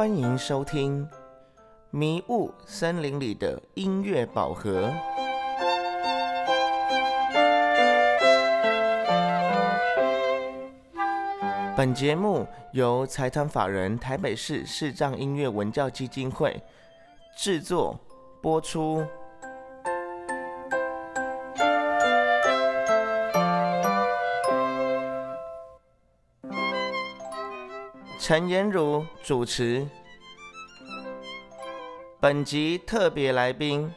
[0.00, 1.06] 欢迎收听
[1.90, 4.88] 《迷雾森林里的音乐宝盒》。
[11.76, 16.58] 本节目由财团法人台北市视障音乐文教基金会
[17.36, 18.00] 制作
[18.40, 19.04] 播出。
[28.30, 29.84] 陈妍如主持。
[32.20, 33.92] 本集特别来宾，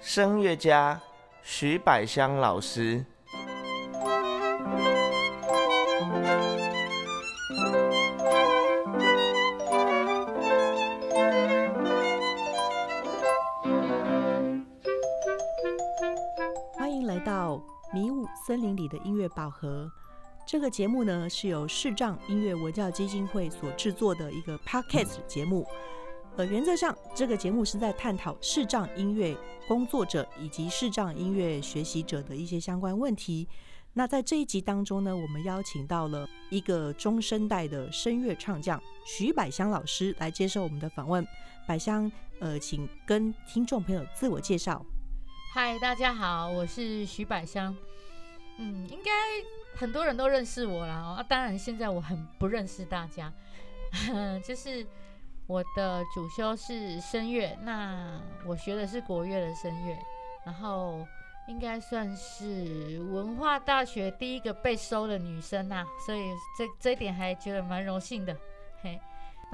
[0.00, 0.98] 声乐家
[1.42, 3.04] 徐百香老师。
[16.72, 19.92] 欢迎来到迷雾森林里的音乐宝盒。
[20.46, 25.66] 这个节目呢是由视障音乐文教基金会所制作的一个 podcast 节目。
[26.36, 29.34] 呃，原则上这个节目是在探讨视障音乐
[29.66, 33.48] 工作者以及视障音乐学习者的一些相关问题。
[33.94, 41.26] 那在这一集当中呢，我们邀请到了一个中生代的声乐唱将徐百香老师来接受我们的访问。
[41.66, 44.84] 百香，呃，请跟听众朋友自我介绍。
[45.54, 47.74] 嗨，大家好，我是徐百香。
[48.58, 49.10] 嗯，应该
[49.76, 51.22] 很多人都认识我了啊。
[51.22, 53.32] 当然，现在我很不认识大家。
[54.42, 54.86] 就是
[55.46, 59.96] 我的主修是声乐，那我学的是国乐的声乐，
[60.44, 61.06] 然后
[61.46, 66.20] 应该算是文化大学第一个被收的女生呐，所以
[66.58, 68.36] 这这一点还觉得蛮荣幸的。
[68.82, 69.00] 嘿。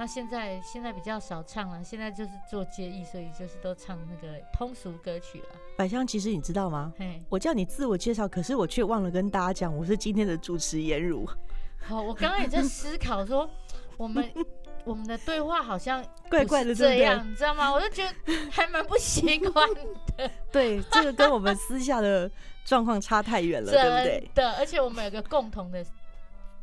[0.01, 5.45] 那现在现在比较少唱了，现在就是做接艺，所以就是都唱那个通俗歌曲了。
[5.77, 6.91] 百香，其实你知道吗？
[7.29, 11.23] 我叫你自我介绍，可是我却忘了跟大家讲，我是今天的主持颜如。
[11.87, 13.47] 好，我刚刚也在思考说，
[13.95, 14.27] 我们
[14.85, 17.71] 我们的对话好像怪怪的这样，你知道吗？
[17.71, 19.69] 我就觉得还蛮不习惯
[20.17, 20.27] 的。
[20.51, 22.27] 对，这个跟我们私下的
[22.65, 24.31] 状况差太远了，对不对？
[24.33, 25.85] 的，而且我们有个共同的。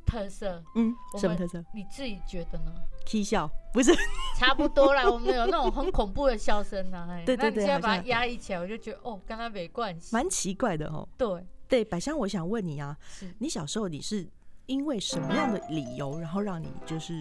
[0.08, 1.62] 特色，嗯，什么特色？
[1.74, 2.72] 你自己觉得呢
[3.06, 3.92] ？K 笑不是，
[4.38, 5.08] 差不多啦。
[5.08, 11.06] 我们有那种很恐怖的笑声啊，对对对，现在把它压抑起来，我就觉得哦，跟他没关系，蛮奇怪的哦。
[11.18, 12.96] 对对，百香，我想问你啊，
[13.38, 14.26] 你小时候你是
[14.66, 17.14] 因为什么样的理由，然后让你就是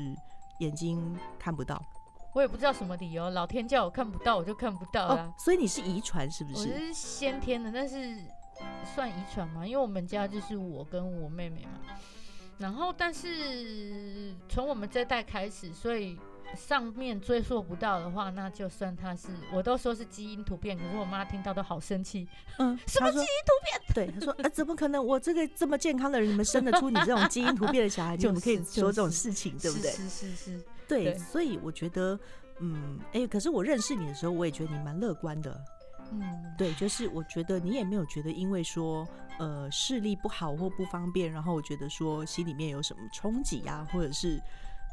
[0.59, 1.81] 眼睛看不到？
[2.33, 5.33] 我也不知道什么理由，老天叫我看不到，我就看不到啦。
[5.37, 6.69] 所以你是遗传是不是？
[6.69, 8.15] 我是先天的，但是
[8.95, 9.65] 算遗传吗？
[9.65, 11.79] 因为我们家就是我跟我妹妹嘛。
[12.57, 16.17] 然后，但是从我们这代开始，所以
[16.55, 20.75] 上面追溯不到的话，那就算他是，我都说是基因突变。
[20.77, 23.81] 可是我妈听到都好生气，嗯，什么基因突变？
[23.93, 25.05] 对，她说，啊，怎么可能？
[25.05, 28.15] 我这个这么健康的人，你们生得出你这种基因突变的小孩？
[28.17, 29.91] 你们可以说这种事情，对不对？
[29.91, 31.15] 是是是，对。
[31.17, 32.19] 所以我觉得，
[32.59, 35.63] 嗯，哎，可是我认识你的时候，我也觉得你蛮乐观的。
[36.11, 39.07] 嗯，对，就是我觉得你也没有觉得，因为说
[39.39, 44.41] 呃视力不好或不方便，然后我觉得说心里面有什么冲击啊，或者是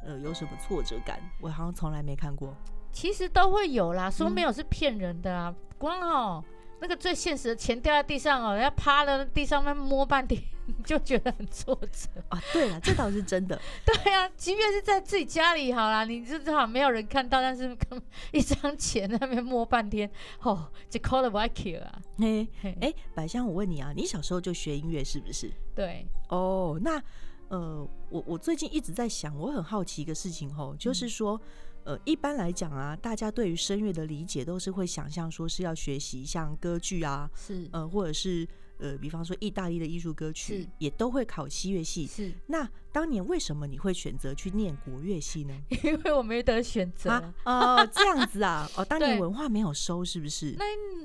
[0.07, 2.55] 呃有什么挫折感，我好像从来没看过。
[2.93, 6.45] 其实都会有啦，说没有是骗人的啊，光哦。
[6.81, 10.43] 那个最现实的钱掉在地上哦，人家趴在地上面摸半天，
[10.85, 12.41] 就觉得很挫折啊。
[12.53, 13.61] 对了，这倒是真的。
[13.85, 17.77] 对啊，即便是在自己家里好啦，你就正好没有人看到，但是
[18.33, 20.11] 一张钱在那边摸半天，
[20.41, 22.03] 哦，就 call the 啊。
[22.19, 22.49] 嘿，
[22.81, 25.51] 哎，百香，我问你啊，你小时候就学音乐是不是？
[25.75, 26.07] 对。
[26.29, 27.03] 哦，那
[27.49, 31.41] 呃，我我最近一直在想，我很好奇一个事情哦，就是说。
[31.87, 38.49] 呃，一般来讲啊，大家对于声乐的理解都是会想象说是要学习像歌剧啊，是呃，或者是
[38.85, 42.07] 呃，比方说意大利的艺术歌曲，也都会考西乐系。
[42.07, 45.55] 是那当年为什么你会选择去念国乐系呢？
[45.83, 47.35] 因为我没得选择啊。
[47.47, 48.69] 哦，这样子啊。
[48.77, 50.55] 哦，当年文化没有收，是不是？
[50.59, 50.65] 那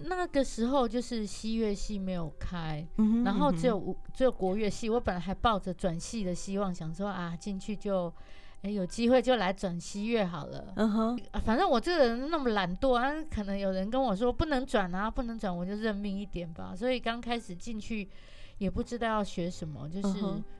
[0.09, 2.85] 那个时候就是西乐系没有开，
[3.23, 4.89] 然后只有只有国乐系。
[4.89, 8.13] 我本来还抱着转系的希望，想说啊，进去就。
[8.61, 10.73] 哎，有机会就来转西乐好了。
[10.75, 16.75] 嗯哼，反正我这个人那么懒惰啊，可能有人跟我说不能转啊，不能转，我就认命一点吧。
[16.75, 18.09] 所以刚开始进去
[18.57, 20.19] 也不知道要学什么，就是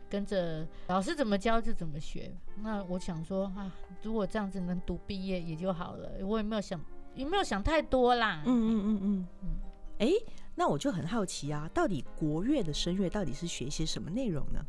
[0.09, 2.33] 跟着老师怎么教就怎么学。
[2.63, 3.69] 那我想说啊，
[4.01, 6.79] 如果这样子能读毕业也就好了，我也没有想
[7.15, 8.41] 也没有想太多啦。
[8.45, 9.49] 嗯嗯嗯嗯嗯。
[9.97, 10.13] 哎，
[10.55, 14.65] 那我就很好奇啊，到底国乐的声乐到底是学些什么内容呢？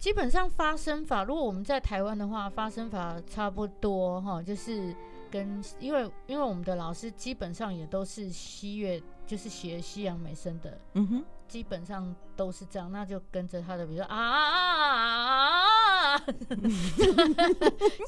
[0.00, 4.96] 基本上发声法，如果我们在台湾的话，发声法差不多哈，就是
[5.30, 16.18] 跟因为因为我们的老师基本上也都是西乐，就是学西洋美声的，嗯哼，基本上都是这样，那就跟着他的，比如说啊啊啊啊啊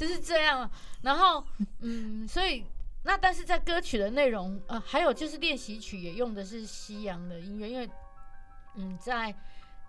[0.00, 0.68] 就是这样。
[1.02, 1.44] 然后，
[1.80, 2.64] 嗯，所以
[3.02, 7.90] 那但是在歌曲的内容，呃，还有就是练习曲也用的是西洋的音乐，因为，
[8.76, 9.34] 嗯，在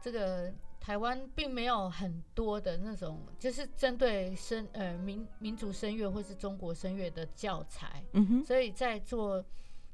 [0.01, 0.51] 这个
[0.83, 9.41] 台湾并没有很多的那种，就是针对声呃民民族声乐或是中国声乐的教材，嗯哼，所以在做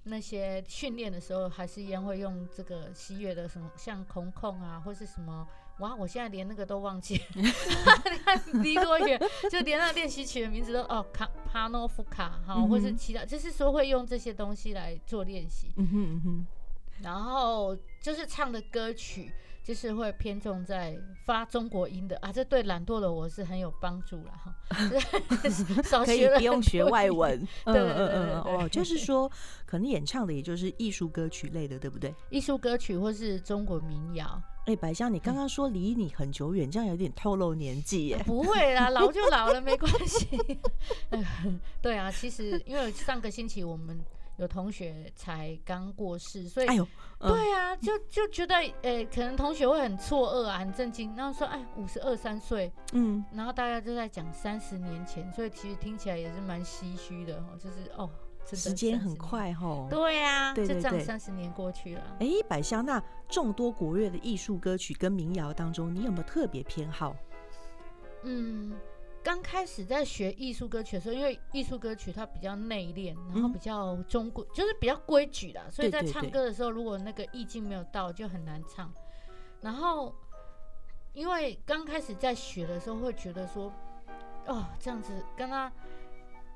[0.06, 5.48] 那些训练的时候，还是一样会用这个西乐的什么，像空空啊，或是什么。
[5.78, 7.44] 哇，我现在连那个都忘记了，你
[8.26, 15.72] 看离多远，就连那个练习曲的名字都哦，卡帕诺夫卡哈，或是其他，就是说会用这些东西来做练习。
[15.78, 16.48] 嗯哼嗯哼，
[17.04, 19.32] 然后就是唱的歌曲，
[19.64, 24.56] 就是会偏重在发中国音的啊，这对懒惰的我是很有帮助了哈。
[25.84, 29.30] 少可以学了不用学外文， 嗯对嗯嗯对哦，就是说
[29.66, 32.14] 可能演唱的也就是艺术歌曲类的，对不对？
[32.30, 34.42] 艺术歌曲或是中国民谣。
[34.66, 38.22] 哎，白香，你刚刚说离你很久远，这样有点透露年纪耶。
[38.26, 40.28] 不会啦， 老就老了，没关系。
[41.82, 44.00] 对啊，其实因为上个星期我们
[44.40, 46.88] 有同学才刚过世，所以、哎呦，
[47.20, 58.10] 嗯对啊，就就觉得诶、可能同学会很错愕啊，很震惊，然后说哎，五十二三岁，嗯，然后大家就在讲三十年前，所以其实听起来也是蛮唏嘘的哦，就是哦，
[58.52, 59.16] 时间很。
[59.18, 59.86] 快吼。
[59.90, 62.02] 对啊，就这样三十年过去了。
[62.20, 67.14] 哎，百香，那众多国乐的艺术歌曲跟民谣当中，你有没有特别偏好？
[68.24, 68.74] 嗯，
[69.24, 78.92] 刚开始在学艺术歌曲的时候，因为艺术歌曲它比较内敛，然后嗯比较中规，就是比较规矩啦，所以在唱对对对歌的时候，如果那个意境没有到，就很难唱。
[79.62, 80.16] 然后，
[81.14, 83.72] 因为刚开始在学的时候，会觉得说，
[84.48, 85.70] 哦，这样子跟他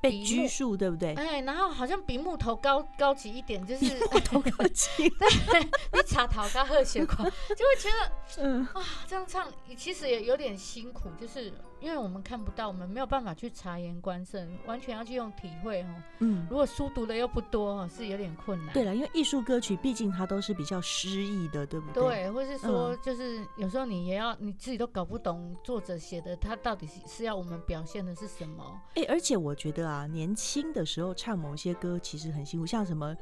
[0.01, 1.13] 被比拘束，对不对？
[1.15, 5.03] 哎，然后好像比木头高高级一点，就是头高级，
[5.91, 8.11] 你插头高喝血管，就会觉得
[8.41, 15.87] 嗯，啊，这样唱其实也有点辛苦，就是因为我们看不到，我们没有办法去察言观色，完全要去用体会哦。
[16.19, 18.73] 嗯，如果书读的又不多哈，是有点困难。
[18.73, 22.01] 对了，因为艺术歌曲毕竟它都是比较诗意的，对不对？
[22.01, 28.81] 对，或是说嗯就是有时候你也要你自己都搞不懂作者写的他到底是是要我们表现的是什么。
[28.95, 33.13] 哎、而且我觉得啊，年轻的时候唱某些歌其实很辛苦，像什么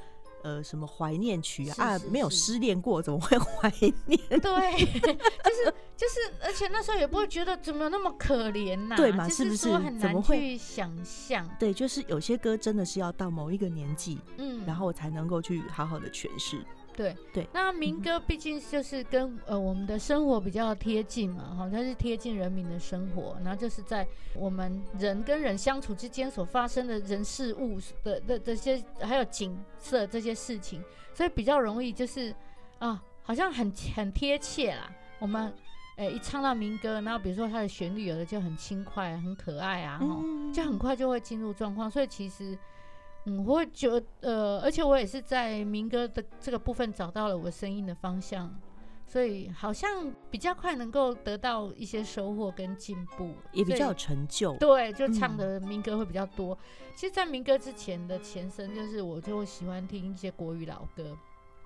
[0.43, 3.71] 呃什么怀念曲啊，没有失恋过怎么会 怀
[4.05, 4.19] 念？
[4.29, 11.47] 对，就是就是，而且那时候也不会觉得怎么那么可怜呐、对嘛是不是怎么会去想象。
[11.59, 16.65] 对，就是有些歌真的是要到某一个年纪，嗯，然后才能够去好好的诠释。
[16.95, 17.15] 对。
[17.33, 17.47] 对。
[17.53, 30.83] 那民嗯歌毕竟就是跟呃我们的生活比较贴近嘛，哈，它是贴近人民的生活，然后就是在我们人跟人相处之间所发生的人事物的的这些，还有景色这些事情，
[31.13, 32.33] 所以比较容易就是
[32.79, 34.91] 啊，好像很很贴切啦。
[35.19, 35.53] 我们
[35.97, 40.51] 诶、一唱到民歌，然后比如说它的旋律有的就很轻快、很可爱啊，哈、嗯。
[40.51, 42.57] 就很快就会进入状况，所以其实，
[43.25, 48.51] 嗯，我会觉得，呃，而且我也是在民歌的这个部分找到了我声音的方向，
[49.05, 54.55] 所以好像比较快能够得到一些收获跟进步，也比较有成就。
[54.57, 56.57] 对，就唱嗯的民歌会比较多。
[56.95, 61.15] 其实，在民歌之前的前身，就是我就会喜欢听一些国语老歌，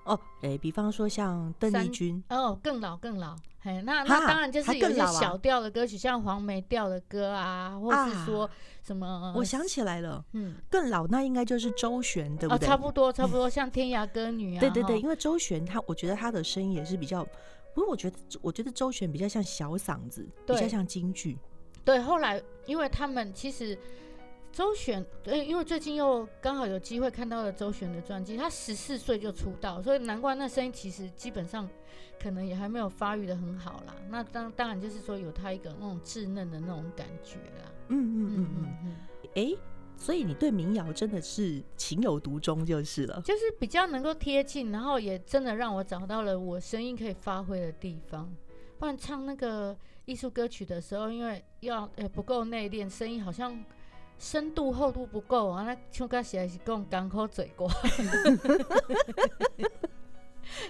[0.06, 8.50] 哦，哎、比方说像邓丽君，哦，更老更老，嘿，那哈那当然就是有一些小调的歌曲，像黄梅调的歌啊，或是啊说
[8.82, 10.54] 什么，我想起来了，嗯。
[10.70, 12.66] 更老那应该就是周璇，对不哦，对？
[12.66, 17.24] 差不多，差不多，像天涯歌女啊，对对对，因为周璇她，我觉得她的声音也是比较，
[17.74, 21.36] 不过我觉得我觉得周璇比较像小嗓子，比较像京剧。
[21.84, 22.00] 对。
[22.00, 23.76] 后来，因为他们其实
[24.52, 31.68] 周璇，对，因为最近又刚好有机会看到了周璇的传记，她十四岁就出道，所以难怪那声音其实基本上
[32.18, 33.94] 可能也还没有发育的很好啦。
[34.08, 37.70] 那当当然就是说有他一个那种稚嫩的那种感觉啦。
[37.88, 39.56] 嗯嗯嗯嗯嗯嗯，嗯，哎、
[39.96, 43.20] 所以你对民谣真的是情有独钟就是了。
[43.22, 48.34] 就是比较能够贴近，然后也真的让我找到了我声音可以发挥的地方。
[48.78, 49.76] 不然唱那个
[50.06, 53.62] 艺术歌曲的时候，因为要呃不够内敛，声音好像
[54.18, 57.68] 深度厚度不够啊，那唱歌起来是讲港口嘴瓜。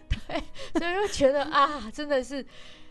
[0.09, 0.43] 对，
[0.79, 2.45] 所以就觉得啊，真的是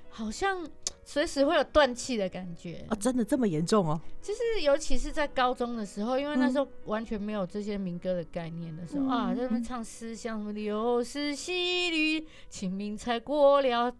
[0.09, 0.65] 好像
[1.03, 2.85] 随时会有断气的感觉。
[2.89, 3.99] 啊，真的这么严重哦？
[4.21, 13.93] 就是尤其是在高中的时候，因为那嗯时候完全没有这些民歌的概念的时候、啊，嗯在那边唱思乡什么流逝细雨，清明才过了，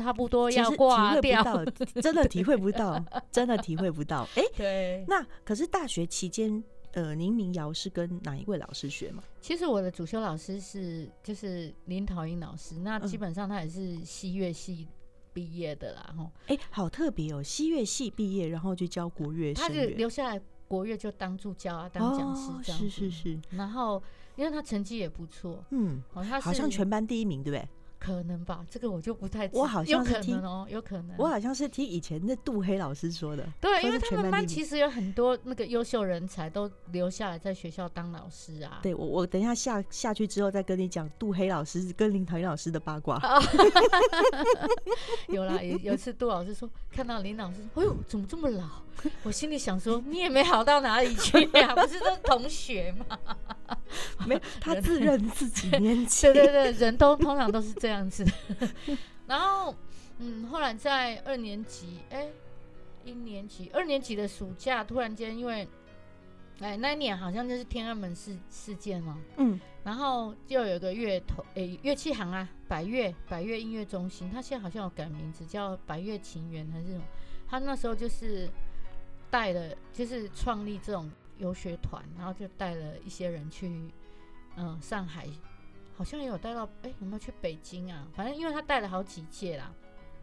[0.00, 1.64] 差不多要挂掉。
[2.00, 4.26] 真的体会不到，真的体会不到。
[4.34, 9.22] 哎、 对，那可是大学期间，呃，您民谣是跟哪一位老师学吗？
[9.40, 14.88] 其实我的主修老师是就是林桃英老师，那嗯基本上他也是西乐系
[15.32, 19.86] 毕业的啦，吼，哎、好特别哦，西乐系毕业，然后就教国乐他是。
[19.88, 22.88] 留下来国乐就当助教啊，当讲师哦，这样子。
[22.88, 24.02] 是是是，然后
[24.36, 27.68] 因为他成绩也不错，嗯，哦，他好像全班第一名，对不对？
[28.00, 31.14] 可能吧，这个我就不太知我好像有是听可能哦，有可能。
[31.18, 33.46] 我好像是听以前那杜黑老师说的。
[33.60, 38.80] 对，因为他们班其实有很多那个优秀人才都留下来在学校当老师啊。
[38.82, 43.20] 对我，我等一下下下去之后再跟你讲杜黑老师跟林桃英老师的八卦。
[45.28, 48.64] 有啦，有有一次杜老师说看到林老师，哎呦，怎么这么老？
[49.24, 53.18] 我心里想说，你也没好到哪里去呀、不是都是同学吗？
[54.26, 56.32] 没有，他自认自己年轻。
[56.32, 58.24] 对 对对，人都通常都是这样子。
[59.26, 59.74] 然后，
[60.18, 62.28] 嗯，后来在二年级，哎、
[63.04, 65.66] 一年级、二年级的暑假，突然间因为，
[66.60, 77.02] 哎，那一年好像就是天安门事事件嘛，嗯，然后就有个乐头，哎、乐器行啊，百乐百乐音乐中心，他现在好像有改名字叫百乐情缘还是什么？
[77.48, 78.48] 他那时候就是
[79.30, 83.90] 带了，就是创立这种游学团，然后就带了一些人去，
[84.56, 85.26] 嗯、上海，
[85.96, 88.06] 好像也有带到，诶，有没有去北京啊？
[88.14, 89.72] 反正因为他带了好几届啦，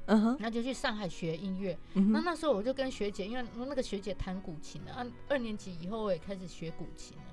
[0.06, 1.78] 嗯哼，那就去上海学音乐。
[1.96, 7.24] 嗯，那那时候我就跟学姐，因为那个学姐弹古琴的，啊，二年级以后我也开始学古琴了，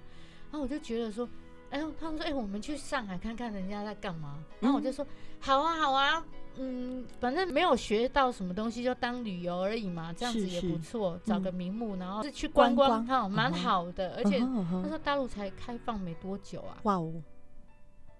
[0.50, 1.28] 然后我就觉得说，
[1.74, 5.04] 哎呦，他们说，哎、我们去上海看看人家在干嘛，然后我就说，
[5.40, 6.24] 好啊，好啊，
[6.56, 14.82] 嗯，反正没有学到什么东西，就当旅游而已嘛，这样子也不是错，找个名目，然后是去观观光，光哈，蛮好的，而且嗯哼嗯哼。
[14.82, 17.12] 那时候大陆才开放没多久啊，哇哦，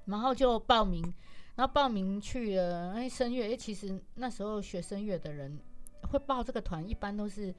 [0.04, 1.00] 然后就报名，
[1.54, 2.94] 然后报名去了。
[2.94, 5.56] 哎，声乐，哎，其实那时候学声乐的人
[6.11, 7.54] 会报这个团，一般都是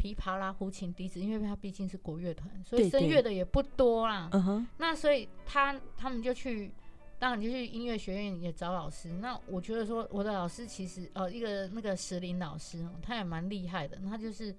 [0.00, 4.30] 琵琶啦、胡琴、笛子，因为它毕竟是国乐团，所以声乐的也不多啦。
[4.32, 6.72] 嗯哼，那所以他他们就去，
[7.18, 9.10] 当然就去音乐学院也找老师。
[9.20, 13.98] 那我觉得说，我的老师其实呃，一个那个石林老师哦，他也蛮厉害的。
[14.08, 14.56] 他就是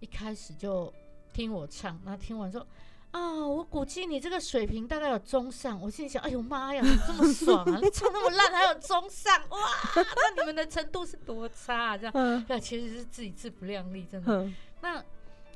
[0.00, 0.92] 一开始就
[1.32, 2.66] 听我唱，那听完说。
[3.12, 5.80] 啊，我估计你这个水平大概有中上。
[5.80, 7.80] 我心里想，哎呦妈呀，这么爽啊！
[7.82, 9.58] 你唱那 么烂还有中上，哇，
[9.96, 11.98] 那你们的程度是多差啊？
[11.98, 14.30] 这样，嗯对，其实是自己自不量力，真的。
[14.32, 15.02] 哼，那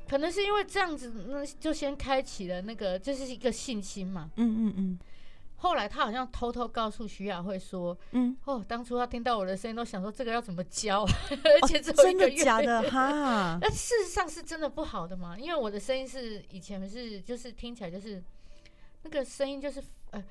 [0.07, 4.29] 可能是因为这样子，那就先开启了那个，就是一个信心嘛。
[4.35, 4.99] 嗯嗯嗯
[5.57, 12.29] 后来他好像偷偷告诉徐雅慧说嗯，：“哦，当初他听到我的声音，都想说这个要怎么教， 而且只有一真的。
[12.43, 13.57] 假的哈？
[13.61, 15.39] 那事实上是真的不好的嘛？
[15.39, 18.21] 因为我的声音是以前是就是听起来就是
[19.01, 20.23] 那个声音就是呃，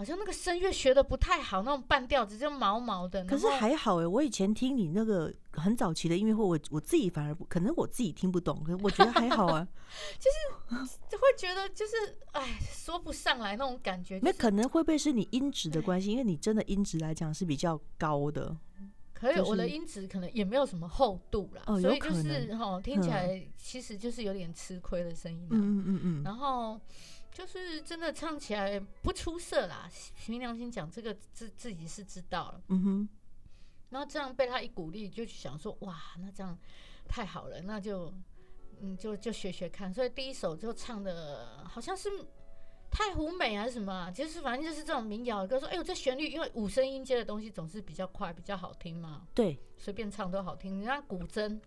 [0.00, 3.22] 好像那个声乐学的不太好，那种半调子就毛毛的。
[3.26, 9.68] 可是还好哎，我以前听你那个很早期的音乐会，我我自己反而不，可能我自己听不懂，可是我觉得还好啊。
[10.18, 11.92] 就是会觉得就是
[12.32, 14.32] 哎说不上来那种感觉、就是。
[14.32, 16.12] 那可能会不会是你音质的关系？
[16.12, 18.56] 因为你真的音质来讲是比较高的。
[19.12, 25.48] 可是我的音质可能也没有什么厚度啦，哦所以就是能哈听起嗯来其实就是有点吃亏的声音啦。
[25.50, 26.80] 嗯嗯嗯嗯，然后
[27.40, 29.90] 就是真的唱起来不出色啦，
[30.26, 32.62] 凭良心讲，这个自自己是知道了。
[32.68, 33.08] 嗯哼，
[33.88, 36.58] 然后这样被他一鼓励，就想说哇，那这样
[37.08, 38.12] 太好了，那就
[38.82, 39.92] 嗯就就学学看。
[39.92, 42.10] 所以第一首就唱的好像是
[42.90, 45.58] 太湖美还是什么、啊，就是反正就是这种民谣的歌。
[45.58, 50.76] 说哎呦这旋律，因为五声音阶的东西总是比较快，比较好听嘛，对，随便唱都好听。
[50.76, 51.58] 人家古筝。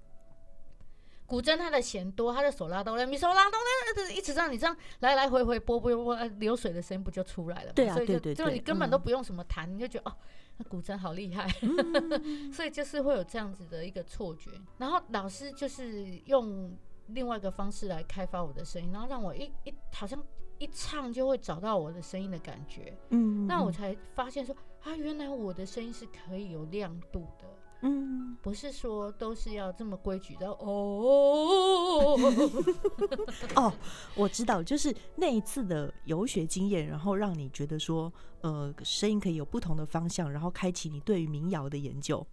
[1.33, 3.57] 古筝它的弦多，它的手拉哆来咪手拉哆
[4.05, 7.73] 来，一直让你这样来来回回拨拨拨，呃流水的声音不就出来了嘛？
[7.73, 10.15] 对啊所以就对对对就你根本都嗯不用什么弹，你就觉得哦，
[10.57, 11.51] 那古筝好厉害。
[11.63, 14.51] 嗯 所以就是会有这样子的一个错觉。
[14.77, 20.23] 然后老师就是用另外一个方式来开发我的声音，然后让我一一好像
[20.59, 22.95] 一唱就会找到我的声音的感觉。
[23.09, 27.47] 嗯，那我才发现说啊，原来我的声音是可以有亮度的。
[27.85, 32.17] 嗯，不是说都是要这么规矩的哦，
[33.55, 33.73] 哦，
[34.15, 42.25] 我知道，就是那一次的游学经验，然后让你觉得说，呃，声音可以有不同的方向，然后开启你对于民谣的研究。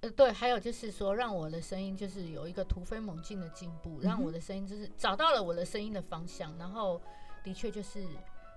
[0.00, 7.00] 呃，对，还有就是说，让我的声音就是有一个突飞猛进的进步，让我的声音就是找到了我的声音的方向，然后
[7.44, 8.04] 的确就是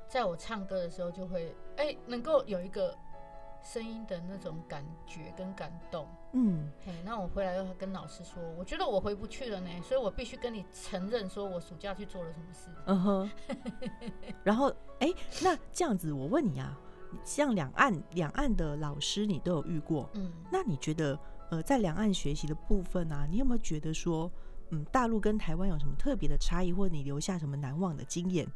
[0.07, 2.97] 在我唱歌的时候就会哎、能够有一个
[3.63, 6.07] 声音的那种感觉跟感动。
[6.33, 12.69] 嗯，嘿，那我回来又跟老师说，我觉得我回不去了呢，所以我必须跟你承认，说我暑假去做了什么事。
[12.85, 13.31] 嗯哼。
[14.43, 16.77] 然后，哎，那这样子，我问你啊，
[17.23, 21.19] 像两岸两岸的老师，你都有遇过，嗯，那你觉得，
[21.51, 24.31] 呃，在两岸学习的部分啊，你有没有觉得说，
[24.69, 28.47] 嗯，大陆跟台湾有什么特别的差异，或者你留下什么难忘的经验？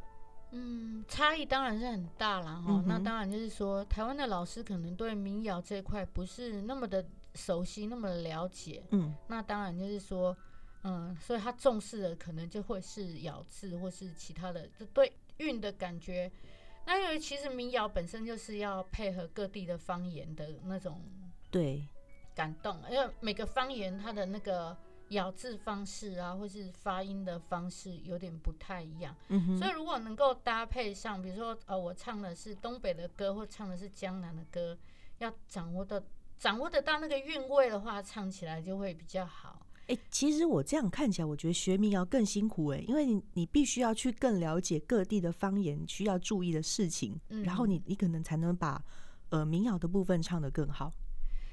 [0.56, 2.66] 嗯，差异当然是很大啦哈。
[2.68, 8.80] 嗯那当然就是说，台湾的老师可能对民谣这一块不是那么的熟悉，那么了解。
[8.92, 10.36] 嗯那当然就是说，
[10.84, 16.30] 嗯，所以他重视的可能就会是咬字或是其他的，就对韵的感觉。
[16.86, 21.00] 那因为其实民谣本身就是要配合各地的方言的那种
[21.50, 21.84] 对，
[22.32, 24.76] 感动，因为每个方言它的那个
[25.10, 29.14] 咬字方式啊，或是发音的方式有点不太一样。
[29.58, 34.76] 所以如果能够搭配上，比如说呃，我唱的是东北的歌，或唱的是江南的歌，
[35.18, 36.02] 要掌握的
[36.38, 39.66] 掌握得到那个韵味的话，唱起来就会比较好。
[39.86, 48.82] 哎、其实我这样看起来，我觉得学民谣更辛苦哎、因为你你必须要去更了解各地的方言需要注意的事情，然后嗯你你可能才能把
[49.28, 50.90] 呃民谣的部分唱得更好，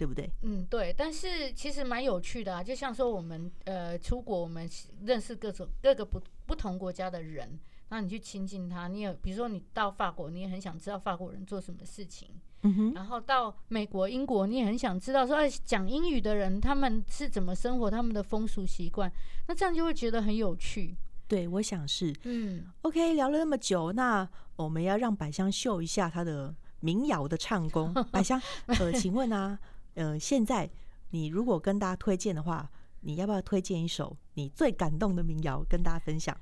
[0.02, 0.28] 对不对？
[0.42, 4.68] 嗯，对，但是其实蛮有趣的啊，就像说我们呃出国，我们
[5.04, 12.30] 认识各种各个不不同国家的人，那你去亲近他，你也比如说你到法国，你也很想知道法国人做什么事情，
[12.64, 19.12] 嗯哼，然后到美国、英国，你也很想知道说，哎，讲英语的人他们是怎么生活，他们的风俗习惯，
[19.48, 20.96] 那这样就会觉得很有趣。
[21.28, 23.14] 对，我想是嗯，OK。
[23.14, 27.94] 聊了那么久，那我们要让百香秀一下她的民谣的唱功。
[28.12, 29.58] 百香，呃，请问啊，
[29.96, 30.70] 呃，现在
[31.10, 32.70] 你如果跟大家推荐的话，
[33.02, 36.36] 你要不要推荐一首你最感动的民谣跟大家分享？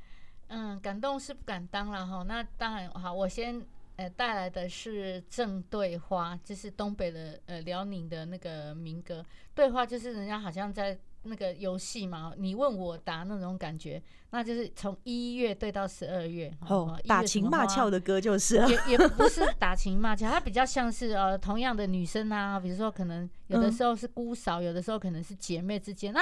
[0.48, 2.24] 嗯，感动是不敢当了哈。
[2.24, 3.64] 那当然好，我先
[4.00, 9.26] 呃带来的是《正对花》，就是东北的呃辽宁的那个民歌。
[9.54, 16.50] 对花就是人家好像在那个游戏嘛，你问我答那种感觉，那就是从一月对到十二月。
[16.66, 18.00] 哦，打情骂俏的。
[18.00, 18.70] 歌就是了。
[18.70, 26.22] 也也 不是打情骂俏，它比较像是呃同样的女生啊，比如说可能有的嗯时候是姑嫂，有的时候可能是姐妹之间啊，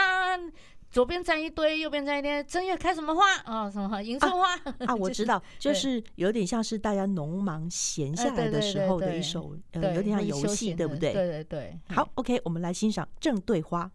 [0.98, 3.22] 左边站一堆，右边站一堆，正月开什么花？
[3.46, 4.56] 哦，什么迎春花？
[4.88, 11.13] 啊， 我知道，就是有点像是大家农忙闲下来的时候的一首，呃，对，有点像游戏，对不对？
[11.13, 13.92] 对对对，好，OK，我们来欣赏《正对花》。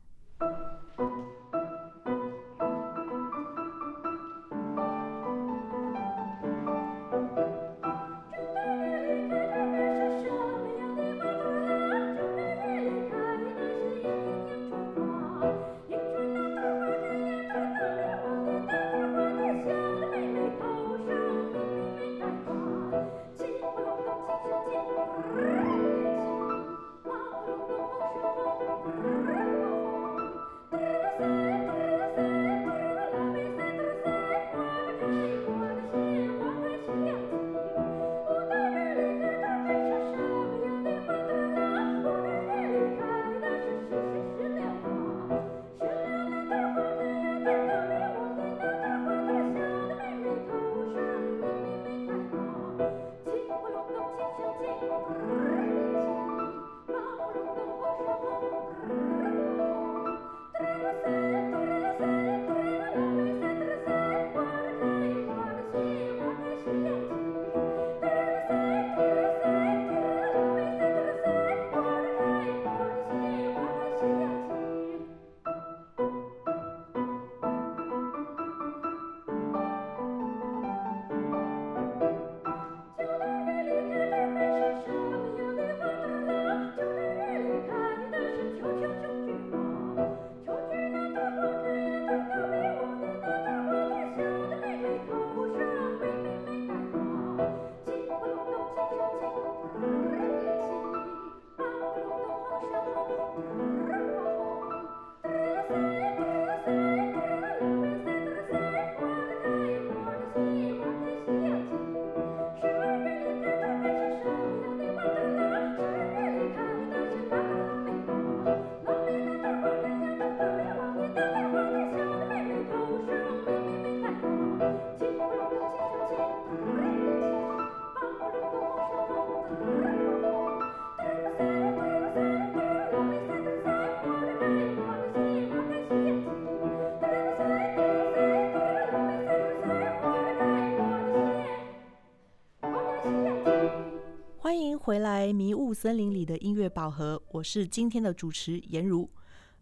[144.93, 149.09] 回来《迷雾森林里的音乐宝盒》，我是今天的主持颜如。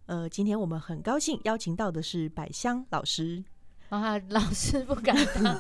[0.07, 3.45] 呃，今天我们很高兴邀请到的是百香老师。
[3.91, 5.57] 啊，老师不敢当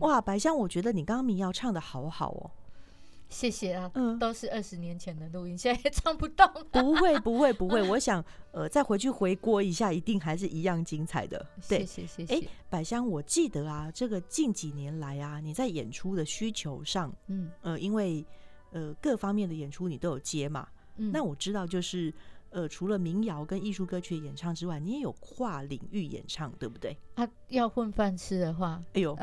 [0.00, 2.50] 哇，百香，我觉得你刚刚民谣唱的好好哦。
[3.28, 6.64] 谢谢啊，嗯，都是二十年前的录音，现在也唱不动了。
[6.72, 7.82] 不会， 不会，不会。
[7.82, 11.44] 我想，呃，再回去回锅一下，一定还是一样精彩的。
[11.68, 18.24] 对谢，谢谢哎谢，百香，我记得啊，这个近几年来啊，你在演出的需求上，嗯呃，因为
[18.72, 22.12] 呃各方面的演出你都有接嘛，嗯那我知道就是。
[22.50, 26.96] 呃，除了民谣跟艺术歌曲的演唱之外，你也有跨领域演唱，对不对？
[27.14, 29.16] 啊，要混饭吃的话，哎呦，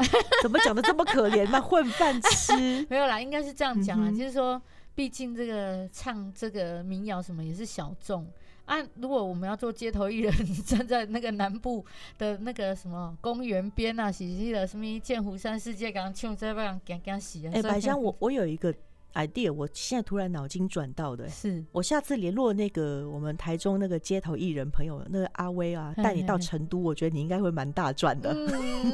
[0.44, 1.60] 怎么讲的这么可怜嘛？
[1.60, 4.62] 混饭吃， 没有啦，应该是这样讲啊，嗯就是说，
[4.94, 8.28] 毕竟这个唱这个民谣什么也是小众
[8.66, 8.78] 啊。
[8.96, 10.34] 如果我们要做街头艺人，
[10.64, 11.84] 站在那个南部
[12.18, 17.52] 的那个什么公园边啊，洗洗的什么剑湖山世界港唱这样干干洗啊。
[17.56, 18.74] 哎、百香，我我有一个
[19.16, 28.32] idea，我现在突然脑筋转到的、是我下次联络那个我们台中那个街头艺人朋友，那个阿威啊，嘿带你到成都，我觉得你应该会蛮大赚的。
[28.34, 28.92] 嗯，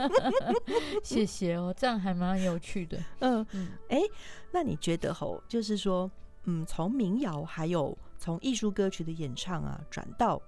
[1.02, 2.98] 谢谢哦，这样还蛮有趣的。
[3.20, 3.68] 嗯，嗯
[4.52, 6.10] 那你觉得吼，就是说，
[6.44, 10.40] 嗯，从民谣还有从艺术歌曲的演唱啊，转到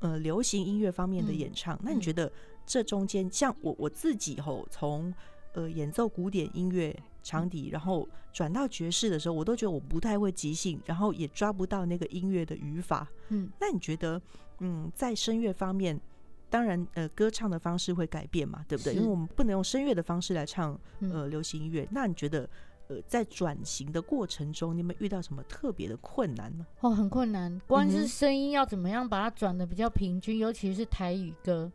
[0.00, 2.30] 呃流行音乐方面的嗯演唱，那你嗯觉得
[2.66, 5.12] 这中间，像我我自己吼，从
[5.54, 13.08] 呃演奏古典音乐长笛，然后转到爵士的时候，我都觉得我不太会即兴，然后也抓不到那个音乐的语法。
[13.28, 14.20] 嗯那你觉得，
[14.60, 16.00] 嗯，在声乐方面，
[16.48, 18.94] 当然，呃，歌唱的方式会改变嘛，对不对？
[18.94, 21.86] 因为我们不能用声乐的方式来唱嗯呃流行音乐。
[21.90, 22.48] 那你觉得，
[22.88, 26.66] 呃，在转型的过程中，你有没有遇到什么特别的困难呢？
[26.80, 31.70] 哦，很困难，光是声音要怎么样把它转的比较平均，尤其是台语歌。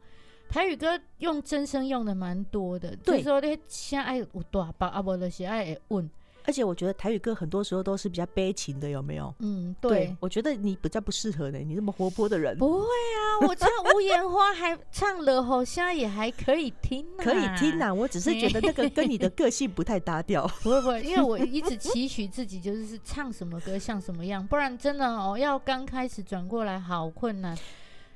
[0.49, 6.09] 台语歌用真声用的蛮多的，就对是说你现在爱有大包，啊不就是爱会稳，
[6.45, 9.33] 而且我觉得台语歌很多时候都是比较悲情的，有没有？
[9.39, 20.47] 嗯，对，我觉得你比较不适合呢，你这么活泼的人，不会啊，我 唱无言花还唱了吼，现在也还可以听、啊，可以听呐、我只是觉得那个跟你的个性不太搭调。
[20.63, 27.57] 不会不会，因为我一直期许自己就是唱什么歌像什么样，不然真的哦，要刚开始转过来好困难，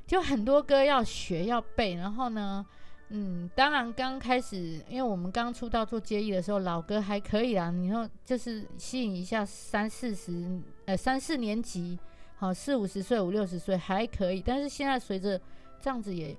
[0.10, 2.66] 就很多歌要学要背，然后呢，
[3.10, 12.00] 嗯，当然刚开始，因为我们刚出道做接艺的时候，老歌还可以啦，你说就是吸引一下三四十呃三四年级，
[12.38, 15.40] 好四五十岁五六十岁还可以，但是现在随着
[15.80, 16.36] 这样子也。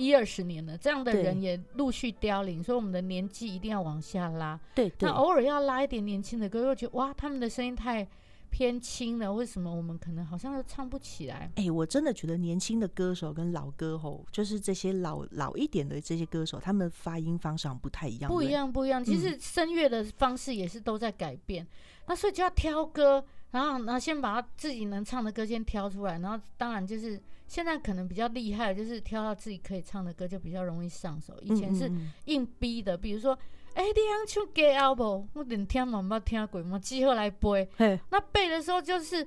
[0.00, 4.56] 一二十年了，这样的人也陆续凋零，所以我们的年纪一定要往下拉。
[4.72, 8.06] 对对那，偶尔要拉一点年轻的歌，又觉得哇，他们的声音太
[8.50, 11.52] 偏轻了，为什么我们可能好像又唱不起来？
[11.56, 19.04] 哎、我真的觉得年轻的歌手跟老歌吼，就是这些老老一点的这些歌手，他们发音方向不太一样，不一样，不一样。
[19.04, 21.66] 其嗯实声乐的方式也是都在改变，
[22.06, 31.38] 那所以就要挑歌，然后然后先把他自己能唱的歌先挑出来，然后当然就是现在可能比较厉害，就是挑到自己可以唱的歌就比较容易上手。
[31.42, 31.58] 以。
[31.58, 31.90] 前是
[32.26, 33.36] 硬逼的，比如说，
[33.78, 37.68] 哎、你想唱歌 album，我连听嘛没听过，我之后来背。
[38.10, 39.24] 那背的时候就是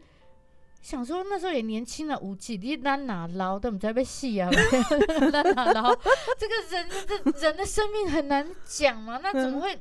[0.82, 4.50] 想说，那时候也年轻了，五几你咱哪捞都不知道被戏啊，
[5.32, 5.96] 咱哪捞？
[6.38, 9.74] 这个人的人的生命很难讲嘛，那怎么会？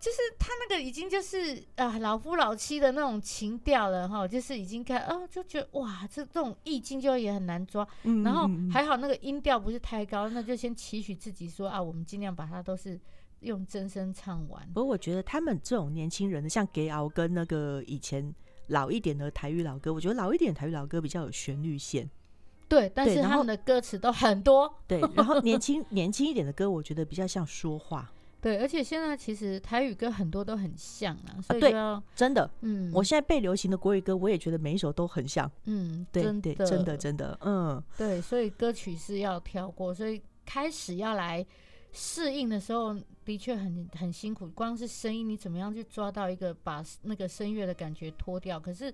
[0.00, 12.98] 就是他那个已经就是啊老夫老妻的那种情调了哈，就是已经开哦就觉得哇这这种意境就也很难抓，嗯然后还好那个音调不是太高，那就先期许自己说啊我们尽量把它都是
[13.42, 14.66] 用真声唱完。
[14.72, 18.34] 不过我觉得他们这种年轻人的，像 Gay 敖跟那个以前
[18.68, 22.08] 老一点的台语老歌，我觉得老一点台语老歌比较有旋律线，
[22.68, 32.48] 对，但是他们的歌词都很多，对，然后年轻 年轻一点的歌，我觉得比较像说话， 对，而且现在其实台语歌很多都很像啊，所以对就要、真的。
[32.60, 41.44] 嗯，我现在被流行的国语歌，我也觉得每一首都很像，嗯，对对，真的真的真的，嗯，对，所以歌曲是要跳过，所以开始要来
[41.92, 44.48] 适应的时候，的确很很辛苦。
[44.50, 48.58] 光是声音，你怎么样去抓到一个把那个声乐的感觉脱掉？
[48.58, 48.92] 可是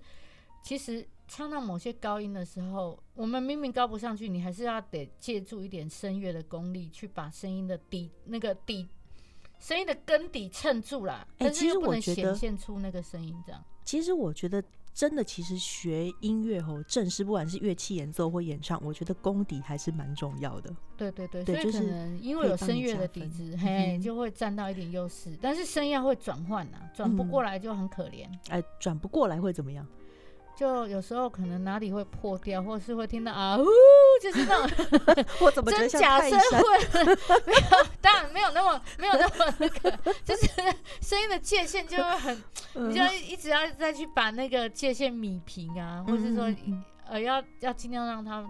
[0.62, 8.88] 其实唱到某些高音的时候，我们明明高不上去，你还是要得借助一点声乐的功力，去把声音的底那个底。
[9.60, 13.60] 声音的根底衬住啦，但是又不能显现出那个声音，这样。
[13.84, 14.62] 其实我觉得
[14.98, 20.74] 真的，其实学音乐吼，正式不管是乐器演奏或演唱，我觉得功底还是蛮重要的。
[20.96, 25.38] 对对对，所以可能因为有声乐的底子， 嘿，就会占到一点优势。
[25.40, 28.26] 但是声要会转换呐，转不嗯过来就很可怜。
[28.48, 29.86] 哎，转不过来会怎么样？
[30.58, 33.64] 就有时候可能哪里会破掉，或是会听到啊呜，
[34.20, 36.20] 就是那种 真假？
[36.20, 37.04] 声会
[37.46, 40.48] 没有，当然没有那么没有那么那个，就是
[41.00, 42.42] 声音的界限就会很，
[42.74, 46.52] 你就要一直要再去把那个界限米平啊，或是说
[47.06, 48.44] 呃要要尽量让它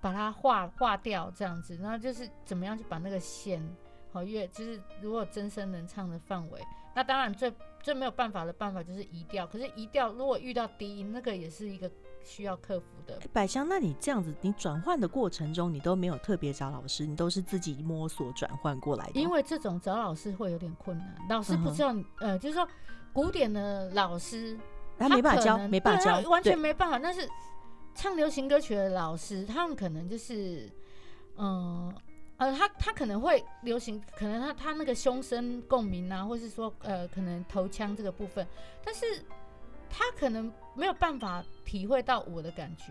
[0.00, 3.64] 把它划划掉这样子，然后就是怎么样去把那个线
[4.12, 6.60] 好越就是如果真声能唱的范围，
[6.96, 7.48] 那当然最
[7.82, 11.90] 最没有办法的办法就是移调，可是移调如果遇到低音，那个也是一个
[12.22, 13.16] 需要克服的。
[13.16, 19.14] 哎百香，那你这样子，你转换的过程中，你都没有特别找老师，你都是自己摸索转换过来的哦。
[19.16, 22.66] 因为这种找老师会有点困难，老师不知道你，呃，就是说
[23.12, 24.56] 古典的老师，
[24.96, 26.98] 他没办法教没办法教完全没办法。
[26.98, 27.28] 但是
[27.94, 30.70] 唱流行歌曲的老师，他们可能就是，
[31.36, 31.94] 嗯、呃，
[32.50, 38.46] 他他可能会流行，可能他他那个胸声共鸣啊，或是说呃，可能头腔这个部分，
[38.82, 39.22] 但是
[39.90, 42.86] 他可能没有办法体会到我的感觉。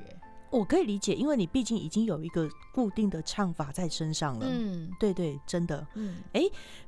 [0.52, 4.46] 我可以理解，因为你毕竟已经有一个固定的唱法在身上了。
[4.50, 5.88] 嗯对对，真的。
[5.96, 6.42] 嗯，哎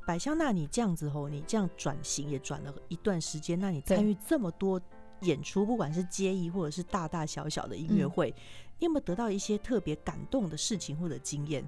[0.06, 4.82] 百香，那你这样子吼，你这样转型也转了一段时间，那你参与这么多
[5.22, 8.36] 演出，不管是街艺或者是大大小小的音乐嗯会，
[8.80, 11.66] 你有没有得到一些特别感动的事情或者经验？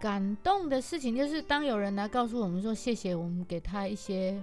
[0.00, 4.42] 感动的事情就是，当有人来告诉我们说谢谢，我们给他一些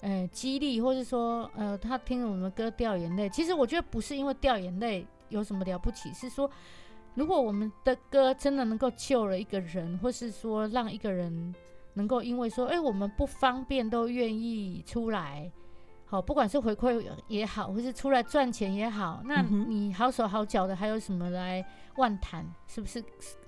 [0.00, 3.28] 呃激励，或是说呃他听了我们的歌掉眼泪。
[3.30, 6.50] 其实我觉得不是因为掉眼泪有什么了不起，是说
[7.14, 11.54] 如果我们的歌真的能够救了一个人，或是说让一个人
[11.94, 15.50] 能够因为说哎、我们不方便都愿意出来。
[16.06, 21.64] 好，不管是回馈也好，或是出来赚钱也好，那你好手好脚的，还有什么来
[21.96, 22.44] 万谈？
[22.66, 22.98] 是不是？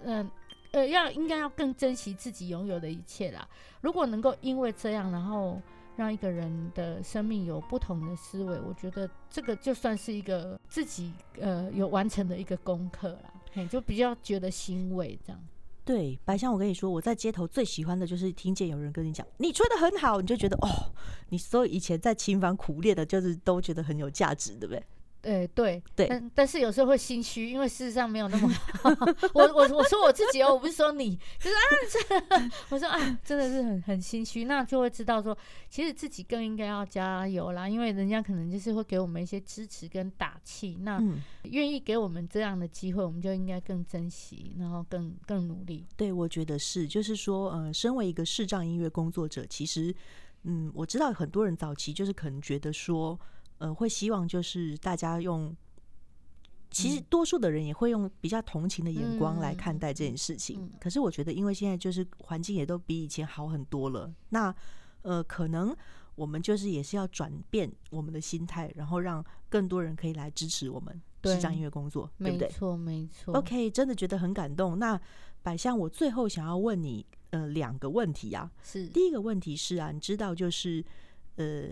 [0.04, 0.30] 嗯、呃，
[0.72, 3.48] 呃要应该要更珍惜自己拥有的一切啦。
[3.80, 5.60] 如果能够因为这样，然后
[5.96, 13.32] 让一个人的生命有不同的思维，我觉得这个就算是一个自己呃有完成的一个功课啦。
[13.52, 15.42] 嘿，就比较觉得欣慰这样。
[15.84, 20.68] 对，白香，我跟你说，我在街头最喜欢的就是听见有人跟你讲你吹的很好，你就觉得哦，
[21.30, 24.84] 你所有以前在琴房苦练的，就是都觉得很有价值，对不对？
[25.22, 28.48] 呃，对对但但是有时候会心虚，因为事实上没有那么
[28.82, 28.90] 好。
[29.34, 35.36] 我我我说我自己哦，我不是说你，就是啊，这 我说啊，真的是很很心虚，那就会知道说，
[35.68, 45.86] 其实自己更应该要加油啦，因为人家可能就是会给我们一些支持跟打气，那嗯，愿意给我们这样的机会，我们就应该更珍惜，然后更更努力。
[45.96, 49.94] 对，我觉得是，就是说，呃，身为一个视障音乐工作者，其实，
[50.44, 53.18] 嗯，我知道很多人早期就是可能觉得说，
[53.60, 55.54] 呃，会希望就是大家用，
[56.70, 60.58] 其实嗯多数的人也会用比较同情的眼光来嗯看待这件事情。
[60.62, 64.54] 嗯可是我觉得，因为现在就是环境也都比以前好很多了，那
[65.02, 65.76] 呃，可能
[66.14, 72.48] 我们就是也是要转变我们的心态，然后让更多人可以来支持我们视障对音乐工作，对不对？
[72.48, 73.34] 没错，没错。
[73.34, 74.78] OK，真的觉得很感动。
[74.78, 74.98] 那
[75.42, 78.50] 百香，我最后想要问你呃两个问题啊。
[78.62, 80.84] 是第一个问题是啊，你知道就是
[81.36, 81.68] 呃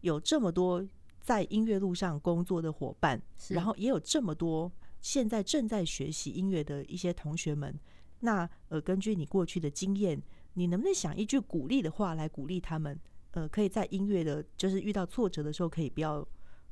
[0.00, 0.84] 有这么多
[1.30, 4.68] 在音乐路上工作的伙伴，然后也有这么多
[5.00, 7.72] 现在正在学习音乐的一些同学们。
[8.18, 10.20] 那呃，根据你过去的经验，
[10.54, 12.98] 你能不能想一句鼓励的话来鼓励他们？
[13.30, 16.26] 呃，可以在音乐的，就是遇到挫折的时候，可以不要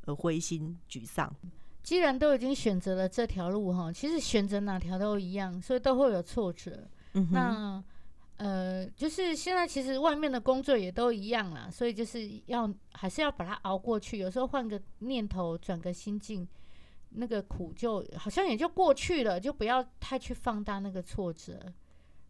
[0.07, 1.33] 呃灰心沮丧。
[1.85, 6.90] 既然都已经选择了这条路哈，其实选择哪条都一样，所以都会有挫折。
[7.12, 7.85] 嗯，那
[8.38, 14.18] 呃，就是现在其实外面的工作也都一样啦，所以就是要还是要把它熬过去。
[14.18, 16.46] 有时候换个念头，转个心境，
[17.11, 21.61] 那个苦就好像也就过去了，就不要太去放大那个挫折。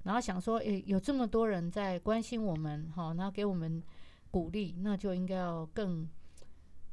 [0.05, 3.83] 然后想说，诶、有这么多人在关心我们，哈，然后给我们
[4.31, 6.09] 鼓励，那就应该要更，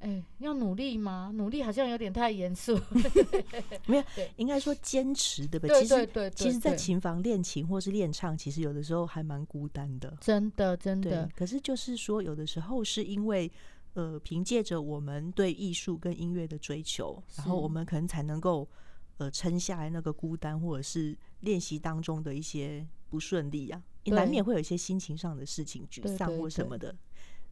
[0.06, 1.32] 哎、要努力吗？
[1.34, 2.80] 努力好像有点太严肃。
[3.88, 4.04] 没有
[4.38, 10.16] 应该说坚持，对不对其实其实，在琴房练琴或是练唱，其实有的时候还蛮孤单的。
[10.22, 13.52] 真的真的，，可是就是说，有的时候是因为，
[13.94, 18.68] 呃，凭借着我们对艺术跟音乐的追求，然后我们可能才能够，
[19.18, 26.96] 呃，撑下来那个孤单，或者是练习当中的一些不顺利啊，也难免会有一些心情上的事情，沮丧或什么的。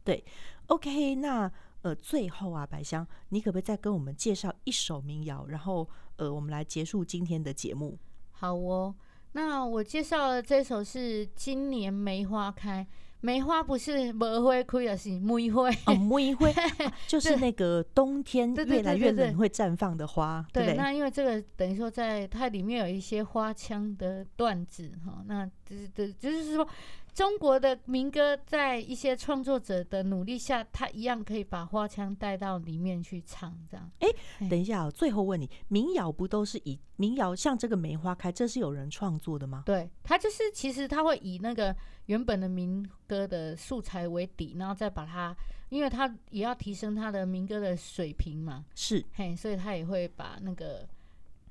[0.04, 0.22] 对
[0.66, 1.50] ，OK，那
[1.84, 7.98] 呃，最后啊，百香，你可不可以再跟我们介绍一首民谣，然后呃，我们来结束今天的节目？
[8.32, 8.94] 好哦。
[9.32, 12.86] 那我介绍的这首是《今年梅花开》，
[13.20, 15.68] 梅花不是梅花开，而是梅花。
[15.84, 16.46] 哦，梅花
[17.06, 20.76] 就是那个冬天越来越冷会绽放的花，对不对，对？
[20.78, 26.66] 那因为这个等于说在它里面有一些花腔的段子哈，那就是对，就是说
[27.14, 33.90] 中国的民歌在一些创作者的努力下，他一样可以把花腔带到里面去唱，这样。
[34.00, 34.08] 哎
[34.50, 39.62] 等一下、哦，最后问你，民谣不都是以民谣像这个梅花开，这是有人创作的吗？
[39.64, 41.74] 对，他就是其实他会以那个
[42.06, 45.36] 原本的民歌的素材为底，然后再把它，
[45.68, 50.86] 因为他也要提升他的民歌的水平嘛，是嘿，所以他也会把那个。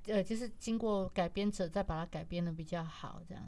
[0.08, 3.42] 呃，就是经过改编者再把它改编的比较好，这样。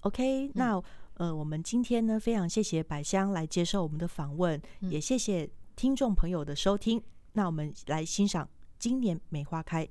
[0.00, 0.78] OK，那
[1.14, 7.02] 呃，我们今天呢，非常谢谢百香来接受我们的访问，嗯也谢谢听众朋友的收听。
[7.32, 8.48] 那我们来欣赏
[8.78, 9.88] 今年梅花开，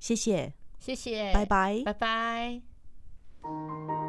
[0.00, 1.82] 谢谢，谢谢，拜拜。
[1.84, 4.01] 拜拜。